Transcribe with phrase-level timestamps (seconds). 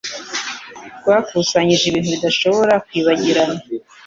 [0.99, 3.59] rwakusanyije ibintu bidashobora kwibagirana